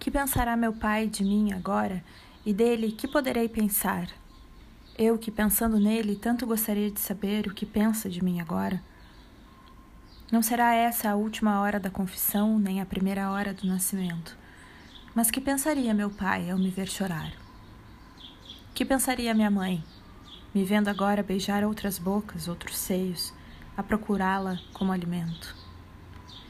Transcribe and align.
Que 0.00 0.10
pensará 0.10 0.56
meu 0.56 0.72
pai 0.72 1.08
de 1.08 1.22
mim 1.22 1.52
agora, 1.52 2.02
e 2.44 2.54
dele 2.54 2.90
que 2.90 3.06
poderei 3.06 3.50
pensar? 3.50 4.08
Eu 4.96 5.18
que 5.18 5.30
pensando 5.30 5.78
nele 5.78 6.16
tanto 6.16 6.46
gostaria 6.46 6.90
de 6.90 6.98
saber 6.98 7.46
o 7.46 7.52
que 7.52 7.66
pensa 7.66 8.08
de 8.08 8.24
mim 8.24 8.40
agora. 8.40 8.82
Não 10.32 10.40
será 10.40 10.74
essa 10.74 11.10
a 11.10 11.16
última 11.16 11.60
hora 11.60 11.78
da 11.78 11.90
confissão, 11.90 12.58
nem 12.58 12.80
a 12.80 12.86
primeira 12.86 13.30
hora 13.30 13.52
do 13.52 13.66
nascimento. 13.66 14.38
Mas 15.14 15.30
que 15.30 15.38
pensaria 15.38 15.92
meu 15.92 16.08
pai 16.08 16.50
ao 16.50 16.56
me 16.56 16.70
ver 16.70 16.88
chorar? 16.88 17.34
Que 18.74 18.86
pensaria 18.86 19.34
minha 19.34 19.50
mãe, 19.50 19.84
me 20.54 20.64
vendo 20.64 20.88
agora 20.88 21.22
beijar 21.22 21.62
outras 21.62 21.98
bocas, 21.98 22.48
outros 22.48 22.78
seios, 22.78 23.34
a 23.76 23.82
procurá-la 23.82 24.58
como 24.72 24.92
alimento? 24.92 25.54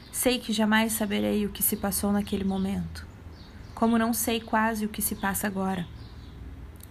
Sei 0.09 0.39
que 0.39 0.53
jamais 0.53 0.93
saberei 0.93 1.45
o 1.45 1.49
que 1.49 1.61
se 1.61 1.75
passou 1.75 2.13
naquele 2.13 2.45
momento, 2.45 3.10
como 3.81 3.97
não 3.97 4.13
sei 4.13 4.39
quase 4.39 4.85
o 4.85 4.89
que 4.89 5.01
se 5.01 5.15
passa 5.15 5.47
agora. 5.47 5.87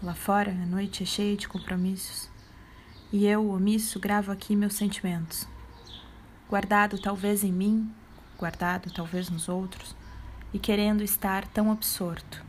Lá 0.03 0.13
fora, 0.13 0.51
a 0.51 0.67
noite 0.67 1.05
é 1.05 1.07
cheia 1.07 1.37
de 1.37 1.47
compromissos, 1.47 2.29
e 3.13 3.25
eu, 3.25 3.49
omisso, 3.49 4.01
gravo 4.01 4.33
aqui 4.33 4.57
meus 4.57 4.75
sentimentos. 4.75 5.47
Guardado 6.49 7.01
talvez 7.01 7.45
em 7.45 7.53
mim, 7.53 7.89
guardado 8.37 8.91
talvez 8.93 9.31
nos 9.31 9.49
outros, 9.49 9.95
e 10.53 10.59
querendo 10.59 11.05
estar 11.05 11.47
tão 11.47 11.71
absorto, 11.71 12.45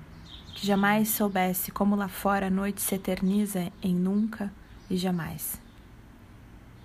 que 0.55 0.65
jamais 0.65 1.09
soubesse 1.09 1.69
como 1.71 1.95
lá 1.95 2.07
fora 2.07 2.47
a 2.47 2.49
noite 2.49 2.81
se 2.81 2.95
eterniza 2.95 3.71
em 3.79 3.93
nunca 3.93 4.51
e 4.89 4.97
jamais. 4.97 5.61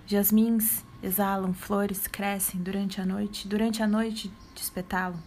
Jasmins 0.05 0.85
exalam, 1.01 1.55
flores 1.55 2.05
crescem 2.05 2.61
durante 2.61 3.01
a 3.01 3.05
noite, 3.05 3.47
durante 3.47 3.81
a 3.81 3.87
noite 3.87 4.31
despetalam 4.53 5.19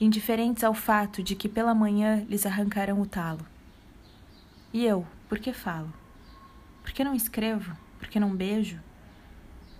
indiferentes 0.00 0.64
ao 0.64 0.74
fato 0.74 1.22
de 1.22 1.34
que 1.34 1.48
pela 1.48 1.74
manhã 1.74 2.24
lhes 2.28 2.44
arrancarão 2.44 3.00
o 3.00 3.06
talo. 3.06 3.46
E 4.72 4.84
eu, 4.84 5.06
por 5.28 5.38
que 5.38 5.52
falo? 5.52 5.92
Por 6.82 6.92
que 6.92 7.04
não 7.04 7.14
escrevo? 7.14 7.76
Por 7.98 8.08
que 8.08 8.18
não 8.18 8.34
beijo? 8.34 8.80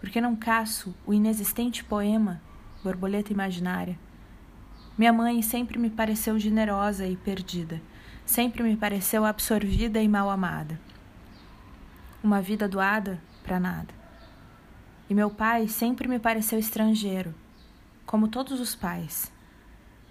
Por 0.00 0.08
que 0.08 0.20
não 0.20 0.36
caço 0.36 0.94
o 1.04 1.12
inexistente 1.12 1.82
poema, 1.82 2.40
borboleta 2.82 3.32
imaginária? 3.32 3.98
Minha 4.96 5.12
mãe 5.12 5.42
sempre 5.42 5.78
me 5.78 5.90
pareceu 5.90 6.38
generosa 6.38 7.06
e 7.06 7.16
perdida, 7.16 7.82
sempre 8.24 8.62
me 8.62 8.76
pareceu 8.76 9.24
absorvida 9.24 10.00
e 10.00 10.08
mal 10.08 10.30
amada. 10.30 10.78
Uma 12.22 12.40
vida 12.40 12.68
doada 12.68 13.20
para 13.42 13.58
nada. 13.58 13.92
E 15.10 15.14
meu 15.14 15.28
pai 15.28 15.66
sempre 15.66 16.06
me 16.06 16.18
pareceu 16.18 16.58
estrangeiro, 16.58 17.34
como 18.06 18.28
todos 18.28 18.60
os 18.60 18.74
pais 18.74 19.33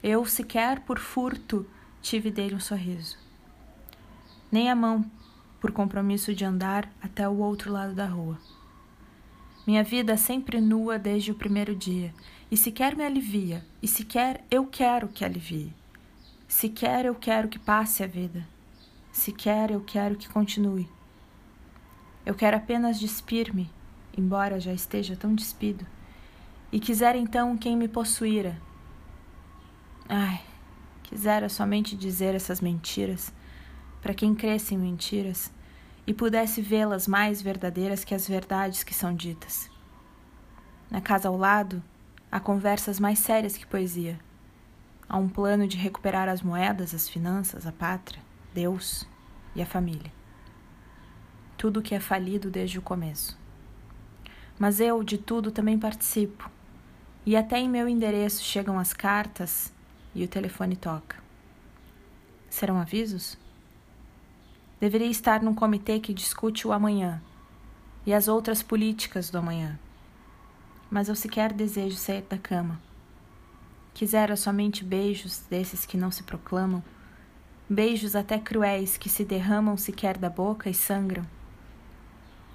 eu 0.03 0.25
sequer 0.25 0.81
por 0.81 0.99
furto 0.99 1.65
tive 2.01 2.29
dele 2.29 2.55
um 2.55 2.59
sorriso. 2.59 3.17
Nem 4.51 4.69
a 4.69 4.75
mão 4.75 5.09
por 5.61 5.71
compromisso 5.71 6.35
de 6.35 6.43
andar 6.43 6.91
até 7.01 7.27
o 7.27 7.37
outro 7.37 7.71
lado 7.71 7.95
da 7.95 8.05
rua. 8.05 8.37
Minha 9.65 9.81
vida 9.81 10.17
sempre 10.17 10.59
nua 10.59 10.99
desde 10.99 11.31
o 11.31 11.35
primeiro 11.35 11.73
dia, 11.73 12.13
e 12.51 12.57
sequer 12.57 12.97
me 12.97 13.05
alivia, 13.05 13.65
e 13.81 13.87
sequer 13.87 14.43
eu 14.51 14.67
quero 14.67 15.07
que 15.07 15.23
alivie. 15.23 15.73
Sequer 16.49 17.05
eu 17.05 17.15
quero 17.15 17.47
que 17.47 17.57
passe 17.57 18.03
a 18.03 18.07
vida, 18.07 18.45
sequer 19.09 19.71
eu 19.71 19.79
quero 19.79 20.17
que 20.17 20.27
continue. 20.27 20.89
Eu 22.25 22.35
quero 22.35 22.57
apenas 22.57 22.99
despir-me, 22.99 23.71
embora 24.17 24.59
já 24.59 24.73
esteja 24.73 25.15
tão 25.15 25.33
despido, 25.33 25.87
e 26.73 26.79
quiser 26.79 27.15
então 27.15 27.55
quem 27.55 27.77
me 27.77 27.87
possuíra, 27.87 28.59
Ai, 30.15 30.39
quisera 31.01 31.49
somente 31.49 31.97
dizer 31.97 32.35
essas 32.35 32.61
mentiras 32.61 33.33
para 33.99 34.13
quem 34.13 34.35
cresce 34.35 34.75
em 34.75 34.77
mentiras 34.77 35.51
e 36.05 36.13
pudesse 36.13 36.61
vê-las 36.61 37.07
mais 37.07 37.41
verdadeiras 37.41 38.03
que 38.03 38.13
as 38.13 38.27
verdades 38.27 38.83
que 38.83 38.93
são 38.93 39.15
ditas. 39.15 39.71
Na 40.91 41.01
casa 41.01 41.29
ao 41.29 41.35
lado, 41.35 41.81
há 42.31 42.39
conversas 42.39 42.99
mais 42.99 43.17
sérias 43.17 43.57
que 43.57 43.65
poesia. 43.65 44.19
Há 45.09 45.17
um 45.17 45.27
plano 45.27 45.67
de 45.67 45.77
recuperar 45.77 46.29
as 46.29 46.43
moedas, 46.43 46.93
as 46.93 47.09
finanças, 47.09 47.65
a 47.65 47.71
pátria, 47.71 48.21
Deus 48.53 49.07
e 49.55 49.63
a 49.63 49.65
família. 49.65 50.11
Tudo 51.57 51.81
que 51.81 51.95
é 51.95 51.99
falido 51.99 52.51
desde 52.51 52.77
o 52.77 52.83
começo. 52.83 53.35
Mas 54.59 54.79
eu 54.79 55.03
de 55.03 55.17
tudo 55.17 55.49
também 55.49 55.79
participo. 55.79 56.51
E 57.25 57.35
até 57.35 57.57
em 57.57 57.67
meu 57.67 57.89
endereço 57.89 58.43
chegam 58.43 58.77
as 58.77 58.93
cartas 58.93 59.72
e 60.15 60.23
o 60.23 60.27
telefone 60.27 60.75
toca. 60.75 61.17
Serão 62.49 62.77
avisos? 62.77 63.37
Deveria 64.79 65.07
estar 65.07 65.41
num 65.41 65.55
comitê 65.55 65.99
que 65.99 66.13
discute 66.13 66.67
o 66.67 66.71
amanhã 66.71 67.21
e 68.05 68.13
as 68.13 68.27
outras 68.27 68.61
políticas 68.61 69.29
do 69.29 69.37
amanhã. 69.37 69.79
Mas 70.91 71.09
eu 71.09 71.15
sequer 71.15 71.51
desejo 71.51 71.95
sair 71.95 72.21
da 72.29 72.37
cama. 72.37 72.79
Quisera 73.93 74.35
somente 74.35 74.83
beijos 74.83 75.39
desses 75.49 75.85
que 75.85 75.97
não 75.97 76.11
se 76.11 76.23
proclamam, 76.23 76.83
beijos 77.69 78.15
até 78.15 78.37
cruéis 78.37 78.97
que 78.97 79.09
se 79.09 79.23
derramam 79.23 79.77
sequer 79.77 80.17
da 80.17 80.29
boca 80.29 80.69
e 80.69 80.73
sangram. 80.73 81.25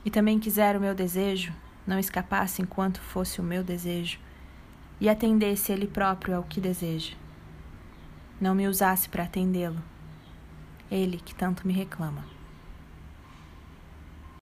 E 0.05 0.11
também 0.11 0.39
quisera 0.39 0.79
o 0.79 0.81
meu 0.81 0.95
desejo 0.95 1.53
não 1.87 1.99
escapasse 1.99 2.61
enquanto 2.61 3.01
fosse 3.01 3.41
o 3.41 3.45
meu 3.45 3.65
desejo 3.65 4.21
e 5.01 5.09
atendesse 5.09 5.73
ele 5.73 5.87
próprio 5.87 6.37
ao 6.37 6.43
que 6.43 6.61
deseja 6.61 7.15
não 8.41 8.55
me 8.55 8.67
usasse 8.67 9.09
para 9.09 9.25
atendê-lo, 9.25 9.83
ele 10.91 11.19
que 11.19 11.35
tanto 11.35 11.67
me 11.67 11.73
reclama. 11.73 12.38